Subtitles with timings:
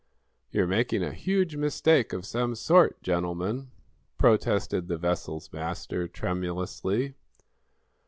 [0.49, 3.69] "You're making a huge mistake of some sort, gentlemen!"
[4.17, 7.13] protested the vessel's master, tremulously.